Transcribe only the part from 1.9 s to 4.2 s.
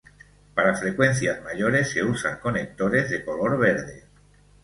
se usan conectores de color verde.